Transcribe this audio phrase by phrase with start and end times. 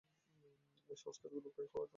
[0.89, 1.89] এই সংস্কারগুলির ক্ষয় হওয়া আবশ্যক।